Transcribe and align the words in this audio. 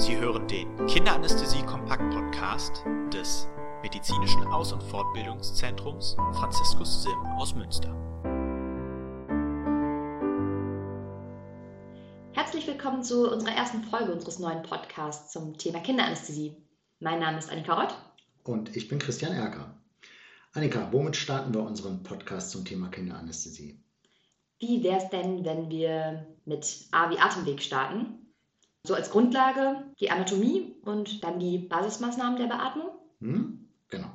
Sie 0.00 0.16
hören 0.16 0.48
den 0.48 0.66
Kinderanästhesie-Kompakt-Podcast 0.86 2.84
des 3.12 3.46
Medizinischen 3.82 4.46
Aus- 4.46 4.72
und 4.72 4.82
Fortbildungszentrums 4.84 6.16
Franziskus 6.32 7.02
Sim 7.02 7.18
aus 7.36 7.54
Münster. 7.54 7.94
Herzlich 12.32 12.66
willkommen 12.66 13.02
zu 13.02 13.30
unserer 13.30 13.52
ersten 13.52 13.82
Folge 13.82 14.12
unseres 14.12 14.38
neuen 14.38 14.62
Podcasts 14.62 15.32
zum 15.32 15.58
Thema 15.58 15.80
Kinderanästhesie. 15.80 16.56
Mein 17.00 17.20
Name 17.20 17.36
ist 17.36 17.52
Annika 17.52 17.74
Rott. 17.74 17.94
Und 18.44 18.74
ich 18.74 18.88
bin 18.88 18.98
Christian 18.98 19.32
Erker. 19.32 19.74
Annika, 20.54 20.88
womit 20.92 21.16
starten 21.16 21.52
wir 21.52 21.60
unseren 21.60 22.02
Podcast 22.04 22.52
zum 22.52 22.64
Thema 22.64 22.88
Kinderanästhesie? 22.88 23.78
Wie 24.60 24.82
wäre 24.82 24.96
es 24.96 25.10
denn, 25.10 25.44
wenn 25.44 25.68
wir 25.68 26.26
mit 26.46 26.86
A 26.90 27.10
wie 27.10 27.18
Atemweg 27.18 27.60
starten? 27.60 28.19
So 28.86 28.94
als 28.94 29.10
Grundlage 29.10 29.84
die 30.00 30.10
Anatomie 30.10 30.74
und 30.82 31.22
dann 31.22 31.38
die 31.38 31.58
Basismaßnahmen 31.58 32.38
der 32.38 32.46
Beatmung? 32.46 32.90
Hm? 33.20 33.68
Genau. 33.88 34.08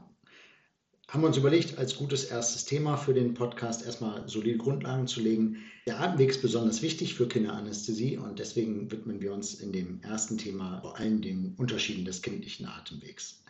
Haben 1.08 1.22
wir 1.22 1.28
uns 1.28 1.38
überlegt, 1.38 1.78
als 1.78 1.96
gutes 1.96 2.26
erstes 2.26 2.66
Thema 2.66 2.98
für 2.98 3.14
den 3.14 3.36
Podcast 3.36 3.86
erstmal 3.86 4.28
solide 4.28 4.58
Grundlagen 4.58 5.06
zu 5.06 5.22
legen. 5.22 5.58
Der 5.86 6.00
Atemweg 6.00 6.32
ist 6.32 6.42
besonders 6.42 6.82
wichtig 6.82 7.14
für 7.14 7.28
Kinderanästhesie 7.28 8.18
und 8.18 8.40
deswegen 8.40 8.92
widmen 8.92 9.22
wir 9.22 9.32
uns 9.34 9.54
in 9.54 9.72
dem 9.72 10.02
ersten 10.02 10.40
Thema 10.40 10.82
vor 10.82 10.98
allem 10.98 11.22
den 11.22 11.54
Unterschieden 11.58 12.06
des 12.06 12.24
kindlichen 12.24 12.66
Atemwegs. 12.66 13.44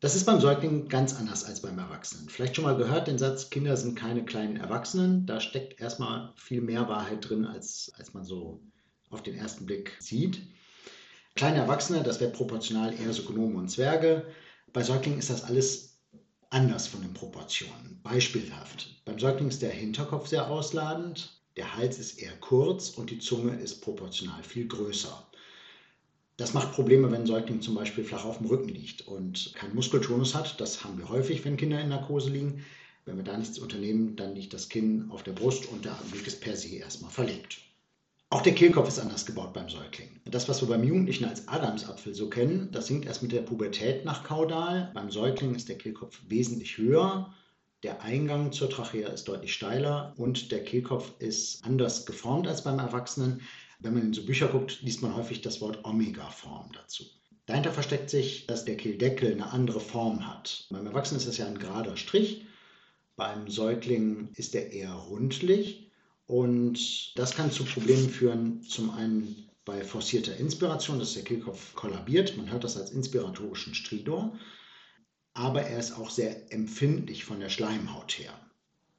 Das 0.00 0.14
ist 0.14 0.26
beim 0.26 0.40
Säugling 0.40 0.88
ganz 0.88 1.14
anders 1.18 1.44
als 1.44 1.62
beim 1.62 1.78
Erwachsenen. 1.78 2.28
Vielleicht 2.28 2.54
schon 2.54 2.64
mal 2.66 2.76
gehört 2.76 3.08
den 3.08 3.16
Satz, 3.16 3.48
Kinder 3.48 3.78
sind 3.78 3.96
keine 3.96 4.26
kleinen 4.26 4.56
Erwachsenen. 4.56 5.24
Da 5.24 5.40
steckt 5.40 5.80
erstmal 5.80 6.34
viel 6.36 6.60
mehr 6.60 6.86
Wahrheit 6.88 7.26
drin, 7.26 7.46
als, 7.46 7.90
als 7.96 8.12
man 8.12 8.24
so 8.24 8.60
auf 9.16 9.22
den 9.22 9.36
ersten 9.36 9.64
Blick 9.64 9.96
sieht. 9.98 10.42
Kleine 11.34 11.58
Erwachsene, 11.58 12.02
das 12.02 12.20
wäre 12.20 12.30
proportional 12.30 12.94
eher 13.00 13.12
so 13.14 13.22
Gnome 13.24 13.56
und 13.56 13.70
Zwerge. 13.70 14.26
Bei 14.74 14.82
Säuglingen 14.82 15.18
ist 15.18 15.30
das 15.30 15.44
alles 15.44 15.98
anders 16.50 16.86
von 16.86 17.00
den 17.00 17.14
Proportionen. 17.14 18.00
Beispielhaft. 18.02 19.02
Beim 19.06 19.18
Säugling 19.18 19.48
ist 19.48 19.62
der 19.62 19.70
Hinterkopf 19.70 20.28
sehr 20.28 20.50
ausladend, 20.50 21.40
der 21.56 21.74
Hals 21.76 21.98
ist 21.98 22.18
eher 22.18 22.36
kurz 22.40 22.90
und 22.90 23.10
die 23.10 23.18
Zunge 23.18 23.56
ist 23.56 23.80
proportional 23.80 24.42
viel 24.42 24.68
größer. 24.68 25.26
Das 26.36 26.52
macht 26.52 26.72
Probleme, 26.72 27.10
wenn 27.10 27.22
ein 27.22 27.26
Säugling 27.26 27.62
zum 27.62 27.74
Beispiel 27.74 28.04
flach 28.04 28.26
auf 28.26 28.36
dem 28.38 28.46
Rücken 28.46 28.68
liegt 28.68 29.08
und 29.08 29.54
keinen 29.54 29.74
Muskeltonus 29.74 30.34
hat. 30.34 30.60
Das 30.60 30.84
haben 30.84 30.98
wir 30.98 31.08
häufig, 31.08 31.46
wenn 31.46 31.56
Kinder 31.56 31.80
in 31.80 31.88
Narkose 31.88 32.28
liegen. 32.28 32.62
Wenn 33.06 33.16
wir 33.16 33.24
da 33.24 33.38
nichts 33.38 33.58
unternehmen, 33.58 34.16
dann 34.16 34.34
liegt 34.34 34.52
das 34.52 34.68
Kinn 34.68 35.10
auf 35.10 35.22
der 35.22 35.32
Brust 35.32 35.66
und 35.66 35.86
der 35.86 35.92
Atemweg 35.92 36.26
ist 36.26 36.42
per 36.42 36.56
se 36.56 36.76
erstmal 36.76 37.10
verlegt. 37.10 37.65
Auch 38.28 38.42
der 38.42 38.54
Kehlkopf 38.54 38.88
ist 38.88 38.98
anders 38.98 39.24
gebaut 39.24 39.52
beim 39.52 39.68
Säugling. 39.68 40.20
Das, 40.24 40.48
was 40.48 40.60
wir 40.60 40.68
beim 40.68 40.82
Jugendlichen 40.82 41.26
als 41.26 41.46
Adamsapfel 41.46 42.12
so 42.12 42.28
kennen, 42.28 42.70
das 42.72 42.88
sinkt 42.88 43.06
erst 43.06 43.22
mit 43.22 43.30
der 43.30 43.42
Pubertät 43.42 44.04
nach 44.04 44.24
Kaudal. 44.24 44.90
Beim 44.94 45.12
Säugling 45.12 45.54
ist 45.54 45.68
der 45.68 45.78
Kehlkopf 45.78 46.20
wesentlich 46.26 46.76
höher. 46.76 47.32
Der 47.84 48.02
Eingang 48.02 48.50
zur 48.50 48.68
Trachea 48.68 49.10
ist 49.10 49.28
deutlich 49.28 49.54
steiler 49.54 50.12
und 50.16 50.50
der 50.50 50.64
Kehlkopf 50.64 51.12
ist 51.20 51.64
anders 51.64 52.04
geformt 52.04 52.48
als 52.48 52.64
beim 52.64 52.80
Erwachsenen. 52.80 53.42
Wenn 53.78 53.94
man 53.94 54.02
in 54.02 54.12
so 54.12 54.26
Bücher 54.26 54.48
guckt, 54.48 54.82
liest 54.82 55.02
man 55.02 55.14
häufig 55.14 55.40
das 55.42 55.60
Wort 55.60 55.84
Omega-Form 55.84 56.72
dazu. 56.72 57.04
Dahinter 57.46 57.70
versteckt 57.70 58.10
sich, 58.10 58.48
dass 58.48 58.64
der 58.64 58.76
Kehldeckel 58.76 59.30
eine 59.30 59.52
andere 59.52 59.78
Form 59.78 60.26
hat. 60.26 60.66
Beim 60.70 60.86
Erwachsenen 60.86 61.20
ist 61.20 61.28
das 61.28 61.38
ja 61.38 61.46
ein 61.46 61.60
gerader 61.60 61.96
Strich. 61.96 62.44
Beim 63.14 63.48
Säugling 63.48 64.30
ist 64.34 64.56
er 64.56 64.72
eher 64.72 64.92
rundlich 64.92 65.85
und 66.26 67.16
das 67.16 67.34
kann 67.34 67.52
zu 67.52 67.64
Problemen 67.64 68.08
führen, 68.08 68.62
zum 68.62 68.90
einen 68.90 69.46
bei 69.64 69.82
forcierter 69.84 70.36
Inspiration, 70.36 70.98
dass 70.98 71.14
der 71.14 71.24
Kehlkopf 71.24 71.74
kollabiert. 71.74 72.36
Man 72.36 72.50
hört 72.50 72.64
das 72.64 72.76
als 72.76 72.92
inspiratorischen 72.92 73.74
Stridor. 73.74 74.36
Aber 75.34 75.62
er 75.62 75.78
ist 75.78 75.92
auch 75.92 76.08
sehr 76.08 76.52
empfindlich 76.52 77.24
von 77.24 77.40
der 77.40 77.50
Schleimhaut 77.50 78.18
her. 78.18 78.32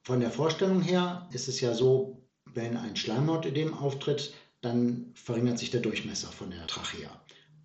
Von 0.04 0.20
der 0.20 0.30
Vorstellung 0.30 0.82
her 0.82 1.28
ist 1.34 1.48
es 1.48 1.60
ja 1.62 1.74
so, 1.74 2.22
wenn 2.54 2.78
ein 2.78 2.96
Schleimhautödem 2.96 3.74
auftritt, 3.74 4.34
dann 4.62 5.12
verringert 5.16 5.58
sich 5.58 5.72
der 5.72 5.82
Durchmesser 5.82 6.28
von 6.28 6.52
der 6.52 6.68
Trachea. 6.68 7.10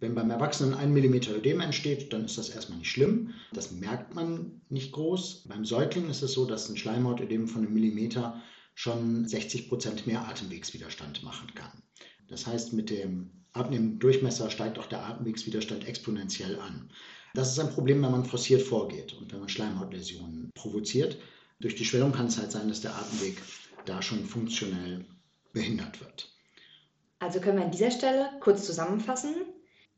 Wenn 0.00 0.14
beim 0.14 0.30
Erwachsenen 0.30 0.74
ein 0.74 0.92
Millimeter 0.92 1.36
Ödem 1.36 1.60
entsteht, 1.60 2.12
dann 2.12 2.24
ist 2.24 2.38
das 2.38 2.48
erstmal 2.48 2.78
nicht 2.78 2.90
schlimm. 2.90 3.34
Das 3.52 3.70
merkt 3.70 4.14
man 4.14 4.60
nicht 4.68 4.92
groß. 4.92 5.44
Beim 5.48 5.64
Säugling 5.64 6.08
ist 6.08 6.22
es 6.22 6.32
so, 6.32 6.44
dass 6.46 6.68
ein 6.68 6.76
Schleimhautödem 6.76 7.46
von 7.46 7.62
einem 7.62 7.74
Millimeter 7.74 8.40
schon 8.74 9.26
60 9.26 9.68
Prozent 9.68 10.06
mehr 10.06 10.26
Atemwegswiderstand 10.28 11.22
machen 11.22 11.52
kann. 11.54 11.82
Das 12.28 12.46
heißt, 12.46 12.72
mit 12.72 12.90
dem 12.90 13.30
abnehmenden 13.52 13.98
Durchmesser 13.98 14.50
steigt 14.50 14.78
auch 14.78 14.86
der 14.86 15.04
Atemwegswiderstand 15.04 15.86
exponentiell 15.86 16.58
an. 16.58 16.90
Das 17.34 17.50
ist 17.50 17.58
ein 17.58 17.70
Problem, 17.72 18.02
wenn 18.02 18.10
man 18.10 18.24
forciert 18.24 18.62
vorgeht 18.62 19.14
und 19.14 19.32
wenn 19.32 19.40
man 19.40 19.48
Schleimhautläsionen 19.48 20.50
provoziert. 20.54 21.18
Durch 21.60 21.74
die 21.74 21.84
Schwellung 21.84 22.12
kann 22.12 22.26
es 22.26 22.38
halt 22.38 22.52
sein, 22.52 22.68
dass 22.68 22.80
der 22.80 22.94
Atemweg 22.94 23.40
da 23.84 24.02
schon 24.02 24.24
funktionell 24.24 25.04
behindert 25.52 26.00
wird. 26.00 26.30
Also 27.18 27.40
können 27.40 27.58
wir 27.58 27.64
an 27.64 27.70
dieser 27.70 27.90
Stelle 27.90 28.30
kurz 28.40 28.66
zusammenfassen. 28.66 29.34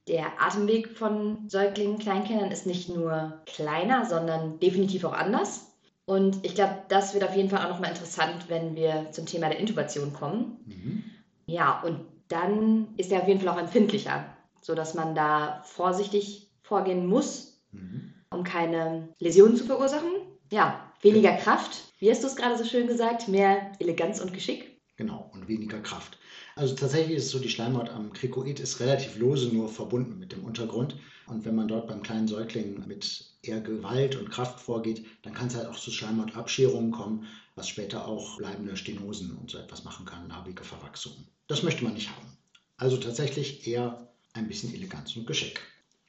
Der 0.07 0.43
Atemweg 0.43 0.91
von 0.91 1.49
Säuglingen, 1.49 1.99
Kleinkindern 1.99 2.51
ist 2.51 2.67
nicht 2.67 2.91
nur 2.91 3.43
kleiner, 3.47 4.05
sondern 4.05 4.61
definitiv 4.61 5.05
auch 5.05 5.15
anders. 5.15 5.74
Und 6.07 6.45
ich 6.45 6.55
glaube, 6.55 6.83
das 6.89 7.15
wird 7.15 7.25
auf 7.25 7.35
jeden 7.35 7.49
Fall 7.49 7.65
auch 7.65 7.71
nochmal 7.71 7.91
interessant, 7.91 8.49
wenn 8.49 8.77
wir 8.77 9.09
zum 9.13 9.27
Thema 9.27 9.49
der 9.49 9.59
Intubation 9.59 10.13
kommen. 10.13 10.59
Mhm. 10.67 11.05
Ja, 11.47 11.81
und 11.83 12.01
dann 12.29 12.89
ist 12.97 13.11
er 13.13 13.23
auf 13.23 13.29
jeden 13.29 13.41
Fall 13.41 13.55
auch 13.55 13.61
empfindlicher, 13.61 14.27
sodass 14.61 14.95
man 14.95 15.15
da 15.15 15.63
vorsichtig 15.65 16.51
vorgehen 16.63 17.07
muss, 17.07 17.63
mhm. 17.73 18.15
um 18.31 18.45
keine 18.45 19.09
Läsionen 19.19 19.57
zu 19.57 19.65
verursachen. 19.65 20.11
Ja, 20.51 20.93
weniger 21.01 21.31
ja. 21.31 21.37
Kraft. 21.37 21.85
Wie 21.99 22.11
hast 22.11 22.23
du 22.23 22.27
es 22.27 22.37
gerade 22.37 22.59
so 22.59 22.65
schön 22.65 22.87
gesagt? 22.87 23.29
Mehr 23.29 23.73
Eleganz 23.79 24.21
und 24.21 24.35
Geschick. 24.35 24.81
Genau, 24.97 25.31
und 25.33 25.49
weniger 25.49 25.81
Kraft. 25.81 26.19
Also 26.57 26.75
tatsächlich 26.75 27.17
ist 27.17 27.25
es 27.25 27.31
so, 27.31 27.41
die 27.41 27.49
Schleimhaut 27.49 27.89
am 27.89 28.13
Krikoid 28.13 28.61
ist 28.61 28.79
relativ 28.79 29.17
lose 29.17 29.49
nur 29.49 29.69
verbunden 29.69 30.19
mit 30.19 30.33
dem 30.33 30.45
Untergrund. 30.45 30.97
Und 31.27 31.45
wenn 31.45 31.55
man 31.55 31.69
dort 31.69 31.89
beim 31.89 32.03
kleinen 32.03 32.29
Säugling 32.29 32.87
mit 32.87 33.25
eher 33.43 33.61
Gewalt 33.61 34.17
und 34.17 34.31
Kraft 34.31 34.61
vorgeht, 34.61 35.05
dann 35.23 35.35
kann 35.35 35.49
es 35.49 35.57
halt 35.57 35.67
auch 35.67 35.79
zu 35.79 35.91
Schleimhautabscherungen 35.91 36.93
kommen, 36.93 37.27
was 37.57 37.69
später 37.69 38.07
auch 38.07 38.37
bleibende 38.37 38.77
Stenosen 38.77 39.37
und 39.37 39.51
so 39.51 39.59
etwas 39.59 39.85
machen 39.85 40.07
kann, 40.07 40.29
narbige 40.29 40.65
Verwachsungen. 40.65 41.27
Das 41.49 41.63
möchte 41.63 41.85
man 41.85 41.95
nicht 41.95 42.11
haben. 42.11 42.27
Also 42.77 42.97
tatsächlich 42.97 43.67
eher 43.67 44.09
ein 44.33 44.49
bisschen 44.49 44.75
Eleganz 44.75 45.17
und 45.17 45.27
Geschick. 45.27 45.61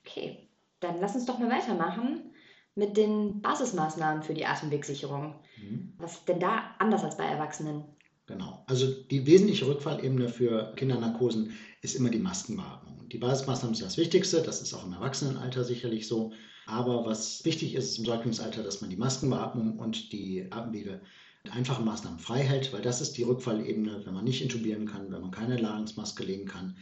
Okay, 0.06 0.50
dann 0.80 1.00
lass 1.00 1.16
uns 1.16 1.26
doch 1.26 1.40
mal 1.40 1.50
weitermachen 1.50 2.32
mit 2.76 2.98
den 2.98 3.42
Basismaßnahmen 3.42 4.24
für 4.24 4.34
die 4.34 4.46
Atemwegsicherung. 4.46 5.36
Mhm. 5.58 5.94
Was 5.98 6.14
ist 6.14 6.28
denn 6.28 6.40
da 6.40 6.76
anders 6.80 7.04
als 7.04 7.18
bei 7.18 7.26
Erwachsenen? 7.26 7.86
Genau. 8.28 8.64
Also 8.68 8.88
die 8.88 9.28
wesentliche 9.28 9.68
Rückfallebene 9.68 10.30
für 10.30 10.74
Kindernarkosen 10.76 11.54
ist 11.82 11.96
immer 11.96 12.10
die 12.10 12.20
Maskenbeatmung. 12.20 13.08
Die 13.10 13.20
Basismaßnahmen 13.20 13.76
sind 13.76 13.86
das 13.86 13.98
Wichtigste, 13.98 14.42
das 14.42 14.62
ist 14.62 14.74
auch 14.74 14.86
im 14.86 14.94
Erwachsenenalter 14.94 15.64
sicherlich 15.64 16.08
so. 16.08 16.34
Aber 16.66 17.06
was 17.06 17.46
wichtig 17.46 17.76
ist, 17.76 17.92
ist 17.92 18.00
im 18.00 18.06
Säuglingsalter, 18.06 18.64
dass 18.64 18.82
man 18.82 18.90
die 18.90 18.98
Maskenbeatmung 18.98 19.78
und 19.78 20.12
die 20.12 20.52
Atemwege 20.52 21.02
mit 21.44 21.54
einfachen 21.54 21.86
Maßnahmen 21.86 22.18
frei 22.18 22.40
hält, 22.40 22.74
weil 22.74 22.82
das 22.82 23.02
ist 23.02 23.18
die 23.18 23.24
Rückfallebene, 23.24 24.04
wenn 24.06 24.14
man 24.16 24.24
nicht 24.24 24.42
intubieren 24.42 24.88
kann, 24.88 25.12
wenn 25.12 25.22
man 25.22 25.30
keine 25.30 25.58
Ladungsmaske 25.58 26.24
legen 26.24 26.48
kann. 26.48 26.76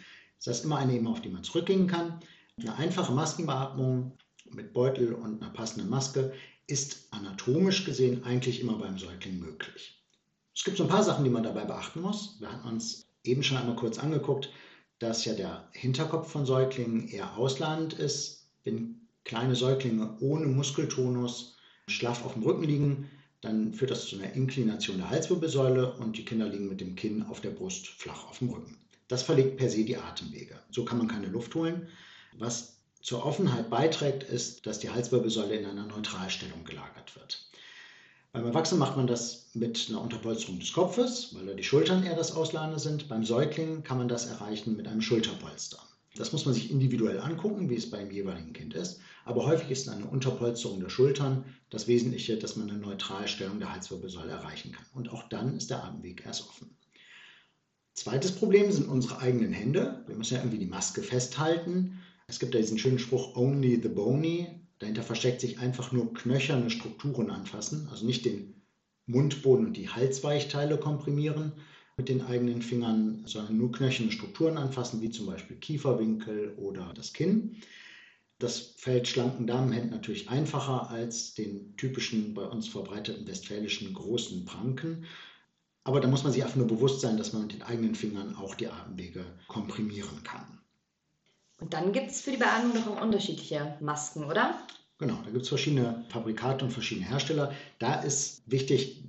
Das 0.44 0.60
ist 0.60 0.66
immer 0.66 0.78
eine 0.78 0.94
Ebene, 0.94 1.10
auf 1.10 1.22
die 1.22 1.30
man 1.30 1.44
zurückgehen 1.44 1.88
kann. 1.88 2.22
Eine 2.62 2.76
einfache 2.76 3.12
Maskenbeatmung 3.12 4.18
mit 4.50 4.72
Beutel 4.72 5.14
und 5.14 5.42
einer 5.42 5.52
passenden 5.52 5.90
Maske 5.90 6.34
ist 6.68 7.08
anatomisch 7.12 7.84
gesehen 7.84 8.24
eigentlich 8.24 8.62
immer 8.62 8.78
beim 8.78 8.98
Säugling 8.98 9.40
möglich. 9.40 10.03
Es 10.56 10.64
gibt 10.64 10.78
so 10.78 10.84
ein 10.84 10.90
paar 10.90 11.04
Sachen, 11.04 11.24
die 11.24 11.30
man 11.30 11.44
dabei 11.44 11.66
beachten 11.66 12.02
muss. 12.02 12.38
Wir 12.40 12.52
hatten 12.52 12.68
uns 12.68 13.08
eben 13.24 13.44
schon 13.44 13.58
einmal 13.58 13.76
kurz 13.76 13.98
angeguckt, 13.98 14.50
dass 15.00 15.26
ja 15.26 15.34
der 15.34 15.68
Hinterkopf 15.72 16.32
von 16.32 16.46
Säuglingen 16.46 17.08
eher 17.08 17.38
ausladend 17.38 17.94
ist. 17.94 18.48
Wenn 18.64 19.02
kleine 19.26 19.56
Säuglinge 19.56 20.18
ohne 20.20 20.46
Muskeltonus 20.46 21.58
schlaff 21.88 22.24
auf 22.26 22.34
dem 22.34 22.44
Rücken 22.44 22.64
liegen, 22.64 23.10
dann 23.42 23.74
führt 23.74 23.92
das 23.92 24.08
zu 24.08 24.16
einer 24.16 24.34
Inklination 24.34 24.98
der 24.98 25.10
Halswirbelsäule 25.10 25.96
und 25.96 26.18
die 26.18 26.24
Kinder 26.24 26.48
liegen 26.48 26.70
mit 26.70 26.80
dem 26.80 26.96
Kinn 26.96 27.24
auf 27.24 27.42
der 27.42 27.50
Brust 27.50 27.88
flach 27.88 28.30
auf 28.30 28.40
dem 28.40 28.50
Rücken. 28.50 28.78
Das 29.10 29.24
verlegt 29.24 29.58
per 29.58 29.70
se 29.70 29.84
die 29.84 29.98
Atemwege. 29.98 30.58
So 30.72 30.86
kann 30.86 30.98
man 30.98 31.08
keine 31.08 31.28
Luft 31.28 31.54
holen. 31.56 31.88
Was 32.38 32.78
zur 33.02 33.26
Offenheit 33.26 33.70
beiträgt, 33.70 34.24
ist, 34.24 34.66
dass 34.66 34.80
die 34.80 34.90
Halswirbelsäule 34.90 35.56
in 35.56 35.66
einer 35.66 35.86
Neutralstellung 35.86 36.64
gelagert 36.64 37.16
wird. 37.18 37.46
Beim 38.34 38.48
Erwachsenen 38.48 38.80
macht 38.80 38.98
man 38.98 39.06
das 39.06 39.52
mit 39.54 39.86
einer 39.90 40.02
Unterpolsterung 40.02 40.60
des 40.60 40.74
Kopfes, 40.74 41.36
weil 41.36 41.46
da 41.46 41.54
die 41.54 41.64
Schultern 41.64 42.04
eher 42.04 42.16
das 42.16 42.36
Auslade 42.36 42.80
sind. 42.80 43.08
Beim 43.08 43.24
Säugling 43.24 43.84
kann 43.84 44.00
man 44.00 44.08
das 44.08 44.26
erreichen 44.26 44.76
mit 44.76 44.88
einem 44.88 45.02
Schulterpolster. 45.02 45.78
Das 46.16 46.32
muss 46.32 46.44
man 46.44 46.56
sich 46.56 46.72
individuell 46.72 47.20
angucken, 47.20 47.70
wie 47.70 47.76
es 47.76 47.92
beim 47.92 48.10
jeweiligen 48.10 48.52
Kind 48.54 48.74
ist. 48.74 49.02
Aber 49.26 49.46
häufig 49.46 49.70
ist 49.70 49.88
eine 49.88 50.08
Unterpolsterung 50.08 50.80
der 50.80 50.90
Schultern 50.90 51.46
das 51.70 51.88
Wesentliche, 51.88 52.36
dass 52.36 52.56
man 52.56 52.72
eine 52.72 52.80
Neutralstellung 52.80 53.60
der 53.60 53.72
Halswirbelsäule 53.72 54.32
erreichen 54.32 54.72
kann. 54.72 54.86
Und 54.96 55.10
auch 55.10 55.30
dann 55.30 55.56
ist 55.56 55.70
der 55.70 55.84
Atemweg 55.84 56.26
erst 56.26 56.50
offen. 56.50 56.76
Zweites 57.94 58.32
Problem 58.32 58.72
sind 58.72 58.90
unsere 58.90 59.20
eigenen 59.20 59.54
Hände. 59.54 60.04
Wir 60.08 60.16
müssen 60.16 60.34
ja 60.34 60.40
irgendwie 60.40 60.58
die 60.58 60.66
Maske 60.66 61.04
festhalten. 61.04 62.00
Es 62.26 62.40
gibt 62.40 62.56
ja 62.56 62.62
diesen 62.62 62.80
schönen 62.80 62.98
Spruch 62.98 63.36
Only 63.36 63.80
the 63.80 63.90
Bony. 63.90 64.63
Dahinter 64.84 65.04
versteckt 65.04 65.40
sich 65.40 65.60
einfach 65.60 65.94
nur 65.94 66.14
knöcherne 66.14 66.70
Strukturen 66.70 67.30
anfassen, 67.30 67.88
also 67.90 68.06
nicht 68.06 68.26
den 68.26 68.62
Mundboden 69.06 69.68
und 69.68 69.78
die 69.78 69.88
Halsweichteile 69.88 70.78
komprimieren 70.78 71.54
mit 71.96 72.10
den 72.10 72.22
eigenen 72.22 72.62
Fingern, 72.62 73.24
sondern 73.26 73.56
nur 73.56 73.72
knöcherne 73.72 74.12
Strukturen 74.12 74.58
anfassen, 74.58 75.00
wie 75.00 75.10
zum 75.10 75.28
Beispiel 75.28 75.56
Kieferwinkel 75.56 76.56
oder 76.58 76.92
das 76.94 77.14
Kinn. 77.14 77.56
Das 78.40 78.74
fällt 78.76 79.08
schlanken 79.08 79.48
Damenhänden 79.48 79.92
natürlich 79.92 80.28
einfacher 80.28 80.90
als 80.90 81.34
den 81.34 81.78
typischen 81.78 82.34
bei 82.34 82.44
uns 82.44 82.68
verbreiteten 82.68 83.26
westfälischen 83.26 83.94
großen 83.94 84.44
Pranken. 84.44 85.06
Aber 85.86 86.02
da 86.02 86.10
muss 86.10 86.26
man 86.26 86.34
sich 86.34 86.44
einfach 86.44 86.58
nur 86.58 86.68
bewusst 86.68 87.00
sein, 87.00 87.16
dass 87.16 87.32
man 87.32 87.44
mit 87.44 87.54
den 87.54 87.62
eigenen 87.62 87.96
Fingern 87.96 88.36
auch 88.36 88.56
die 88.56 88.68
Atemwege 88.68 89.24
komprimieren 89.48 90.24
kann. 90.26 90.60
Und 91.64 91.74
dann 91.74 91.94
gibt 91.94 92.12
es 92.12 92.20
für 92.20 92.32
die 92.32 92.38
Beatmung 92.38 92.74
doch 92.74 93.02
unterschiedliche 93.02 93.78
Masken, 93.80 94.26
oder? 94.26 94.60
Genau, 94.98 95.18
da 95.24 95.30
gibt 95.30 95.44
es 95.44 95.48
verschiedene 95.48 96.04
Fabrikate 96.10 96.66
und 96.66 96.72
verschiedene 96.72 97.08
Hersteller. 97.08 97.54
Da 97.80 98.02
ist 98.02 98.42
wichtig, 98.48 99.02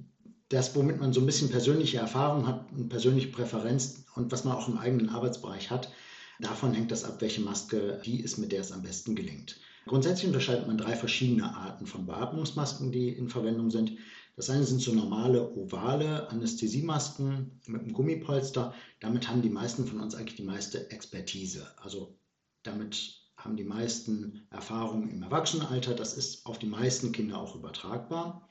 das, 0.50 0.76
womit 0.76 1.00
man 1.00 1.12
so 1.12 1.18
ein 1.18 1.26
bisschen 1.26 1.50
persönliche 1.50 1.98
Erfahrung 1.98 2.46
hat, 2.46 2.64
eine 2.72 2.84
persönliche 2.84 3.26
Präferenz 3.26 4.04
und 4.14 4.30
was 4.30 4.44
man 4.44 4.54
auch 4.54 4.68
im 4.68 4.78
eigenen 4.78 5.08
Arbeitsbereich 5.08 5.72
hat, 5.72 5.90
davon 6.38 6.72
hängt 6.74 6.92
das 6.92 7.02
ab, 7.02 7.16
welche 7.18 7.40
Maske 7.40 8.00
die 8.04 8.20
ist, 8.20 8.38
mit 8.38 8.52
der 8.52 8.60
es 8.60 8.70
am 8.70 8.82
besten 8.82 9.16
gelingt. 9.16 9.58
Grundsätzlich 9.86 10.28
unterscheidet 10.28 10.68
man 10.68 10.78
drei 10.78 10.94
verschiedene 10.94 11.56
Arten 11.56 11.86
von 11.86 12.06
Beatmungsmasken, 12.06 12.92
die 12.92 13.08
in 13.08 13.28
Verwendung 13.28 13.72
sind. 13.72 13.98
Das 14.36 14.48
eine 14.48 14.62
sind 14.62 14.80
so 14.80 14.94
normale 14.94 15.56
ovale 15.56 16.30
Anästhesiemasken 16.30 17.50
mit 17.66 17.82
einem 17.82 17.94
Gummipolster. 17.94 18.72
Damit 19.00 19.28
haben 19.28 19.42
die 19.42 19.50
meisten 19.50 19.88
von 19.88 19.98
uns 19.98 20.14
eigentlich 20.14 20.36
die 20.36 20.44
meiste 20.44 20.88
Expertise. 20.92 21.66
Also 21.82 22.16
damit 22.64 23.20
haben 23.36 23.56
die 23.56 23.64
meisten 23.64 24.46
Erfahrungen 24.50 25.10
im 25.10 25.22
Erwachsenenalter. 25.22 25.94
Das 25.94 26.14
ist 26.14 26.44
auf 26.46 26.58
die 26.58 26.66
meisten 26.66 27.12
Kinder 27.12 27.38
auch 27.38 27.54
übertragbar. 27.54 28.48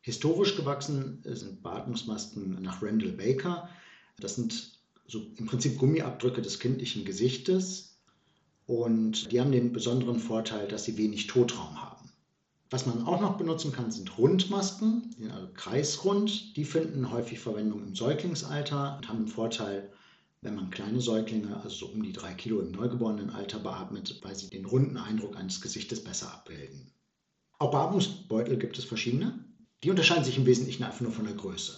Historisch 0.00 0.56
gewachsen 0.56 1.20
sind 1.24 1.62
Beatmungsmasken 1.62 2.62
nach 2.62 2.82
Randall 2.82 3.12
Baker. 3.12 3.68
Das 4.18 4.36
sind 4.36 4.78
so 5.06 5.26
im 5.36 5.46
Prinzip 5.46 5.78
Gummiabdrücke 5.78 6.40
des 6.40 6.60
kindlichen 6.60 7.04
Gesichtes 7.04 7.98
und 8.66 9.32
die 9.32 9.40
haben 9.40 9.52
den 9.52 9.72
besonderen 9.72 10.20
Vorteil, 10.20 10.68
dass 10.68 10.84
sie 10.84 10.96
wenig 10.96 11.26
Totraum 11.26 11.80
haben. 11.80 12.10
Was 12.70 12.84
man 12.84 13.06
auch 13.06 13.20
noch 13.20 13.38
benutzen 13.38 13.72
kann, 13.72 13.90
sind 13.90 14.18
Rundmasken, 14.18 15.14
also 15.32 15.48
kreisrund. 15.54 16.54
Die 16.56 16.66
finden 16.66 17.10
häufig 17.10 17.40
Verwendung 17.40 17.82
im 17.82 17.94
Säuglingsalter 17.94 18.98
und 18.98 19.08
haben 19.08 19.20
einen 19.20 19.28
Vorteil, 19.28 19.90
wenn 20.40 20.54
man 20.54 20.70
kleine 20.70 21.00
Säuglinge, 21.00 21.56
also 21.56 21.68
so 21.68 21.86
um 21.86 22.02
die 22.02 22.12
drei 22.12 22.32
Kilo 22.34 22.60
im 22.60 22.70
Neugeborenenalter 22.70 23.58
beatmet, 23.58 24.20
weil 24.22 24.34
sie 24.34 24.48
den 24.48 24.64
runden 24.64 24.96
Eindruck 24.96 25.36
eines 25.36 25.60
Gesichtes 25.60 26.02
besser 26.02 26.32
abbilden. 26.32 26.92
Auch 27.58 27.72
Beatmungsbeutel 27.72 28.56
gibt 28.56 28.78
es 28.78 28.84
verschiedene. 28.84 29.44
Die 29.82 29.90
unterscheiden 29.90 30.24
sich 30.24 30.38
im 30.38 30.46
Wesentlichen 30.46 30.84
einfach 30.84 31.00
nur 31.00 31.12
von 31.12 31.24
der 31.24 31.34
Größe. 31.34 31.76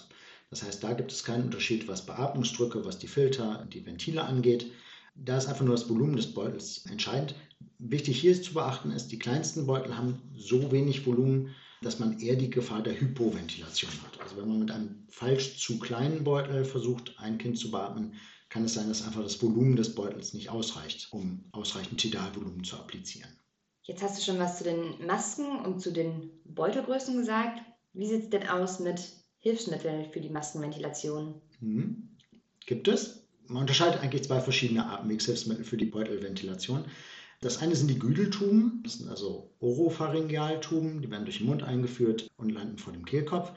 Das 0.50 0.62
heißt, 0.62 0.82
da 0.82 0.92
gibt 0.92 1.12
es 1.12 1.24
keinen 1.24 1.44
Unterschied, 1.44 1.88
was 1.88 2.04
Beatmungsdrücke, 2.04 2.84
was 2.84 2.98
die 2.98 3.08
Filter, 3.08 3.66
die 3.72 3.86
Ventile 3.86 4.24
angeht. 4.24 4.70
Da 5.14 5.38
ist 5.38 5.46
einfach 5.46 5.64
nur 5.64 5.76
das 5.76 5.88
Volumen 5.88 6.16
des 6.16 6.34
Beutels 6.34 6.84
entscheidend. 6.86 7.34
Wichtig 7.78 8.20
hier 8.20 8.40
zu 8.40 8.54
beachten 8.54 8.90
ist, 8.90 9.08
die 9.08 9.18
kleinsten 9.18 9.66
Beutel 9.66 9.96
haben 9.96 10.20
so 10.36 10.70
wenig 10.70 11.06
Volumen, 11.06 11.54
dass 11.82 11.98
man 11.98 12.18
eher 12.18 12.36
die 12.36 12.50
Gefahr 12.50 12.82
der 12.82 13.00
Hypoventilation 13.00 13.90
hat. 14.04 14.20
Also 14.20 14.36
wenn 14.36 14.48
man 14.48 14.58
mit 14.58 14.70
einem 14.70 15.06
falsch 15.08 15.58
zu 15.58 15.78
kleinen 15.78 16.24
Beutel 16.24 16.64
versucht, 16.64 17.14
ein 17.18 17.38
Kind 17.38 17.58
zu 17.58 17.70
beatmen, 17.70 18.14
kann 18.50 18.64
es 18.64 18.75
sein, 18.75 18.88
dass 18.88 19.06
einfach 19.06 19.23
das 19.23 19.41
Volumen 19.41 19.76
des 19.76 19.94
Beutels 19.94 20.35
nicht 20.35 20.50
ausreicht, 20.50 21.08
um 21.12 21.44
ausreichend 21.52 22.00
Tidalvolumen 22.00 22.64
zu 22.64 22.76
applizieren. 22.76 23.31
Jetzt 23.82 24.02
hast 24.02 24.19
du 24.19 24.23
schon 24.23 24.38
was 24.38 24.58
zu 24.58 24.64
den 24.64 25.06
Masken 25.06 25.61
und 25.64 25.81
zu 25.81 25.93
den 25.93 26.31
Beutelgrößen 26.44 27.17
gesagt. 27.17 27.62
Wie 27.93 28.06
sieht 28.06 28.25
es 28.25 28.31
denn 28.31 28.49
aus 28.49 28.79
mit 28.81 29.00
Hilfsmitteln 29.38 30.11
für 30.12 30.20
die 30.20 30.29
Maskenventilation? 30.29 31.41
Hm. 31.61 32.17
Gibt 32.67 32.88
es? 32.88 33.26
Man 33.47 33.62
unterscheidet 33.62 34.00
eigentlich 34.00 34.25
zwei 34.25 34.41
verschiedene 34.41 34.87
Atemwegshilfsmittel 34.87 35.64
für 35.64 35.76
die 35.76 35.87
Beutelventilation. 35.87 36.85
Das 37.41 37.58
eine 37.58 37.75
sind 37.75 37.88
die 37.88 37.99
Güdeltuben, 37.99 38.82
das 38.85 38.99
sind 38.99 39.08
also 39.08 39.50
Oropharyngealtuben, 39.61 41.00
die 41.00 41.11
werden 41.11 41.25
durch 41.25 41.38
den 41.38 41.46
Mund 41.46 41.62
eingeführt 41.62 42.29
und 42.37 42.50
landen 42.50 42.79
vor 42.79 42.93
dem 42.93 43.05
Kehlkopf. 43.05 43.53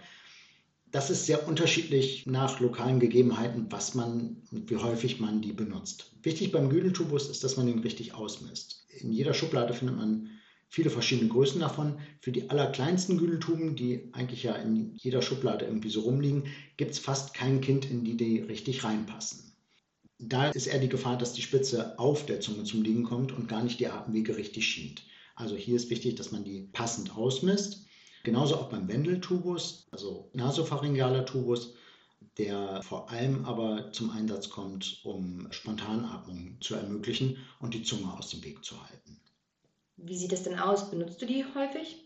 Das 0.93 1.09
ist 1.09 1.25
sehr 1.25 1.45
unterschiedlich 1.47 2.25
nach 2.25 2.61
lokalen 2.61 3.01
Gegebenheiten, 3.01 3.65
was 3.69 3.95
man 3.95 4.37
und 4.51 4.69
wie 4.69 4.77
häufig 4.77 5.19
man 5.19 5.41
die 5.41 5.51
benutzt. 5.51 6.13
Wichtig 6.23 6.53
beim 6.53 6.69
Güdeltubus 6.69 7.29
ist, 7.29 7.43
dass 7.43 7.57
man 7.57 7.67
den 7.67 7.79
richtig 7.79 8.13
ausmisst. 8.13 8.85
In 8.99 9.11
jeder 9.11 9.33
Schublade 9.33 9.73
findet 9.73 9.97
man 9.97 10.29
viele 10.69 10.89
verschiedene 10.89 11.29
Größen 11.29 11.59
davon. 11.59 11.97
Für 12.21 12.31
die 12.31 12.49
allerkleinsten 12.49 13.17
Güdeltuben, 13.17 13.75
die 13.75 14.09
eigentlich 14.13 14.43
ja 14.43 14.55
in 14.55 14.95
jeder 14.95 15.21
Schublade 15.21 15.65
irgendwie 15.65 15.89
so 15.89 16.01
rumliegen, 16.01 16.45
gibt 16.77 16.91
es 16.91 16.99
fast 16.99 17.33
kein 17.33 17.59
Kind, 17.59 17.89
in 17.91 18.05
die 18.05 18.15
die 18.15 18.39
richtig 18.39 18.85
reinpassen 18.85 19.53
da 20.29 20.49
ist 20.49 20.67
eher 20.67 20.79
die 20.79 20.89
Gefahr, 20.89 21.17
dass 21.17 21.33
die 21.33 21.41
Spitze 21.41 21.97
auf 21.99 22.25
der 22.25 22.39
Zunge 22.39 22.63
zum 22.63 22.83
Liegen 22.83 23.03
kommt 23.03 23.31
und 23.31 23.47
gar 23.47 23.63
nicht 23.63 23.79
die 23.79 23.87
Atemwege 23.87 24.37
richtig 24.37 24.65
schient. 24.65 25.03
Also 25.35 25.55
hier 25.55 25.75
ist 25.75 25.89
wichtig, 25.89 26.15
dass 26.15 26.31
man 26.31 26.43
die 26.43 26.69
passend 26.71 27.17
ausmisst. 27.17 27.85
Genauso 28.23 28.55
auch 28.55 28.69
beim 28.69 28.87
Wendeltubus, 28.87 29.87
also 29.91 30.29
nasopharyngealer 30.33 31.25
Tubus, 31.25 31.73
der 32.37 32.81
vor 32.81 33.09
allem 33.11 33.45
aber 33.45 33.91
zum 33.91 34.09
Einsatz 34.11 34.49
kommt, 34.49 35.01
um 35.03 35.47
Spontanatmung 35.51 36.57
zu 36.61 36.75
ermöglichen 36.75 37.37
und 37.59 37.73
die 37.73 37.83
Zunge 37.83 38.13
aus 38.17 38.29
dem 38.29 38.43
Weg 38.43 38.63
zu 38.63 38.81
halten. 38.81 39.19
Wie 39.97 40.17
sieht 40.17 40.31
das 40.31 40.43
denn 40.43 40.57
aus? 40.57 40.89
Benutzt 40.89 41.21
du 41.21 41.25
die 41.25 41.45
häufig? 41.53 41.97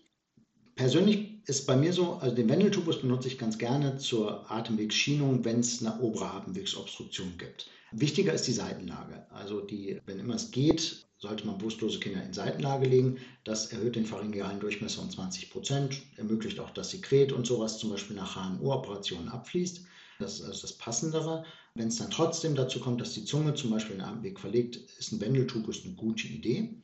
Persönlich 0.76 1.48
ist 1.48 1.66
bei 1.66 1.76
mir 1.76 1.94
so, 1.94 2.14
also 2.14 2.36
den 2.36 2.50
Wendeltubus 2.50 3.02
benutze 3.02 3.28
ich 3.28 3.38
ganz 3.38 3.58
gerne 3.58 3.98
zur 3.98 4.50
Atemwegsschienung, 4.52 5.46
wenn 5.46 5.60
es 5.60 5.84
eine 5.84 6.00
obere 6.00 6.32
Atemwegsobstruktion 6.32 7.34
gibt. 7.38 7.68
Wichtiger 7.92 8.34
ist 8.34 8.48
die 8.48 8.54
Seitenlage. 8.54 9.26
Also 9.32 9.62
die, 9.62 10.02
wenn 10.06 10.20
immer 10.20 10.36
es 10.36 10.52
geht, 10.52 11.07
sollte 11.20 11.48
man 11.48 11.58
brustlose 11.58 12.00
Kinder 12.00 12.24
in 12.24 12.34
Seitenlage 12.34 12.88
legen. 12.88 13.18
Das 13.44 13.68
erhöht 13.68 13.96
den 13.96 14.06
pharyngealen 14.06 14.60
Durchmesser 14.60 15.02
um 15.02 15.10
20 15.10 15.50
Prozent, 15.50 16.02
ermöglicht 16.16 16.60
auch, 16.60 16.70
dass 16.72 16.92
Sekret 16.92 17.32
und 17.32 17.48
sowas 17.48 17.80
zum 17.80 17.90
Beispiel 17.90 18.16
nach 18.16 18.36
HNO-Operationen 18.36 19.30
abfließt. 19.30 19.82
Das 20.20 20.36
ist 20.36 20.46
also 20.46 20.62
das 20.62 20.74
Passendere. 20.74 21.46
Wenn 21.76 21.90
es 21.90 21.98
dann 21.98 22.10
trotzdem 22.10 22.56
dazu 22.56 22.80
kommt, 22.80 23.02
dass 23.02 23.14
die 23.14 23.26
Zunge 23.26 23.54
zum 23.54 23.70
Beispiel 23.70 23.94
in 23.94 24.00
den 24.00 24.08
Atemweg 24.08 24.40
verlegt, 24.40 24.78
ist 24.98 25.12
ein 25.12 25.22
Wendeltubus 25.22 25.86
eine 25.86 25.94
gute 25.94 26.28
Idee. 26.28 26.82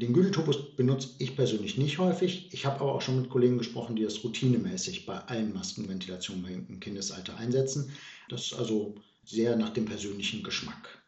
Den 0.00 0.14
Güdeltubus 0.14 0.74
benutze 0.74 1.10
ich 1.18 1.36
persönlich 1.36 1.76
nicht 1.76 1.98
häufig. 1.98 2.52
Ich 2.52 2.66
habe 2.66 2.80
aber 2.80 2.94
auch 2.94 3.02
schon 3.02 3.20
mit 3.20 3.30
Kollegen 3.30 3.58
gesprochen, 3.58 3.94
die 3.94 4.02
das 4.02 4.24
routinemäßig 4.24 5.06
bei 5.06 5.18
allen 5.18 5.52
Maskenventilationen 5.52 6.66
im 6.68 6.80
Kindesalter 6.80 7.36
einsetzen. 7.36 7.92
Das 8.28 8.46
ist 8.46 8.54
also 8.54 8.96
sehr 9.24 9.54
nach 9.56 9.70
dem 9.70 9.84
persönlichen 9.84 10.42
Geschmack. 10.42 11.01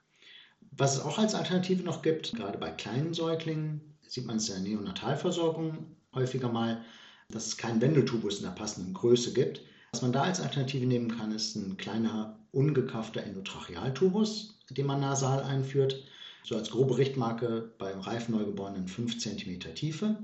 Was 0.76 0.97
es 0.97 1.02
auch 1.02 1.19
als 1.19 1.37
Alternative 1.37 1.85
noch 1.85 2.02
gibt, 2.02 2.33
gerade 2.33 2.59
bei 2.59 2.71
kleinen 2.71 3.14
Säuglingen, 3.14 3.81
sieht 4.09 4.26
man 4.26 4.38
es 4.38 4.49
in 4.49 4.64
der 4.64 4.73
Neonatalversorgung 4.73 5.87
häufiger 6.12 6.49
mal, 6.49 6.85
dass 7.28 7.47
es 7.47 7.57
keinen 7.57 7.81
Wendeltubus 7.81 8.38
in 8.38 8.45
der 8.45 8.50
passenden 8.50 8.93
Größe 8.93 9.33
gibt. 9.35 9.61
Was 9.93 10.02
man 10.02 10.12
da 10.12 10.23
als 10.23 10.40
Alternative 10.40 10.85
nehmen 10.85 11.16
kann, 11.16 11.31
ist 11.31 11.54
ein 11.54 11.76
kleiner, 11.76 12.40
ungekaffter 12.50 13.23
Endotrachealtubus, 13.23 14.59
den 14.71 14.87
man 14.87 15.00
nasal 15.00 15.45
einführt. 15.45 16.02
So 16.43 16.57
als 16.57 16.71
grobe 16.71 16.99
Richtmarke 16.99 17.73
beim 17.78 18.00
reifen 18.00 18.35
Neugeborenen 18.35 18.88
5 18.88 19.19
cm 19.21 19.61
Tiefe. 19.76 20.16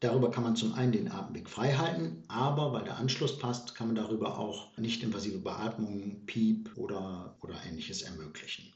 Darüber 0.00 0.30
kann 0.30 0.44
man 0.44 0.56
zum 0.56 0.72
einen 0.72 0.92
den 0.92 1.12
Atemweg 1.12 1.50
frei 1.50 1.74
halten, 1.74 2.22
aber 2.28 2.72
weil 2.72 2.84
der 2.84 2.96
Anschluss 2.96 3.38
passt, 3.38 3.74
kann 3.74 3.88
man 3.88 3.96
darüber 3.96 4.38
auch 4.38 4.74
nicht-invasive 4.78 5.38
Beatmung, 5.38 6.24
Piep 6.24 6.70
oder, 6.76 7.36
oder 7.42 7.56
ähnliches 7.68 8.00
ermöglichen. 8.00 8.72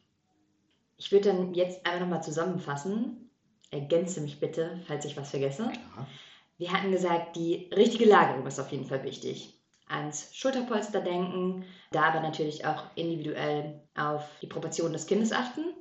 Ich 1.02 1.11
würde 1.11 1.32
dann 1.32 1.52
jetzt 1.52 1.85
einmal 1.85 2.02
nochmal 2.02 2.23
zusammenfassen. 2.23 3.28
Ergänze 3.73 4.21
mich 4.21 4.38
bitte, 4.38 4.80
falls 4.87 5.04
ich 5.04 5.16
was 5.16 5.30
vergesse. 5.30 5.64
Klar. 5.64 6.06
Wir 6.59 6.73
hatten 6.73 6.92
gesagt, 6.92 7.35
die 7.35 7.68
richtige 7.75 8.04
Lagerung 8.04 8.47
ist 8.47 8.61
auf 8.61 8.71
jeden 8.71 8.85
Fall 8.85 9.02
wichtig. 9.02 9.59
Ans 9.88 10.28
Schulterpolster 10.32 11.00
denken, 11.00 11.64
da 11.90 12.04
aber 12.04 12.21
natürlich 12.21 12.64
auch 12.64 12.85
individuell 12.94 13.80
auf 13.97 14.28
die 14.42 14.47
Proportion 14.47 14.92
des 14.92 15.06
Kindes 15.06 15.32
achten. 15.32 15.75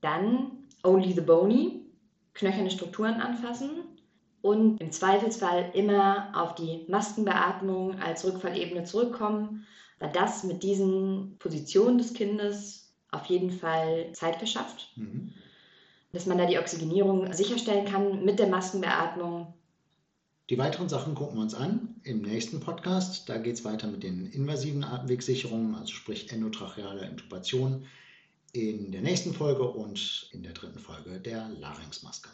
Dann 0.00 0.52
only 0.82 1.12
the 1.12 1.20
bony, 1.20 1.84
knöcherne 2.32 2.70
Strukturen 2.70 3.20
anfassen 3.20 3.72
und 4.40 4.80
im 4.80 4.90
Zweifelsfall 4.90 5.70
immer 5.74 6.32
auf 6.34 6.54
die 6.54 6.86
Maskenbeatmung 6.88 8.00
als 8.00 8.24
Rückfallebene 8.24 8.84
zurückkommen, 8.84 9.66
weil 9.98 10.12
das 10.12 10.44
mit 10.44 10.62
diesen 10.62 11.36
Positionen 11.38 11.98
des 11.98 12.14
Kindes 12.14 12.81
auf 13.12 13.26
jeden 13.26 13.52
Fall 13.52 14.10
Zeit 14.12 14.36
verschafft. 14.36 14.90
Mhm. 14.96 15.32
Dass 16.12 16.26
man 16.26 16.36
da 16.38 16.46
die 16.46 16.58
Oxygenierung 16.58 17.32
sicherstellen 17.32 17.86
kann 17.86 18.24
mit 18.24 18.38
der 18.38 18.48
Maskenbeatmung. 18.48 19.54
Die 20.50 20.58
weiteren 20.58 20.88
Sachen 20.88 21.14
gucken 21.14 21.36
wir 21.36 21.42
uns 21.42 21.54
an 21.54 21.94
im 22.02 22.20
nächsten 22.20 22.60
Podcast. 22.60 23.28
Da 23.28 23.38
geht 23.38 23.54
es 23.54 23.64
weiter 23.64 23.86
mit 23.86 24.02
den 24.02 24.26
invasiven 24.26 24.84
Atemwegsicherungen, 24.84 25.74
also 25.74 25.92
sprich 25.92 26.32
endotracheale 26.32 27.06
Intubation. 27.06 27.86
in 28.52 28.92
der 28.92 29.00
nächsten 29.00 29.32
Folge 29.32 29.62
und 29.62 30.28
in 30.32 30.42
der 30.42 30.52
dritten 30.52 30.78
Folge 30.78 31.18
der 31.18 31.48
Larynxmaske. 31.48 32.28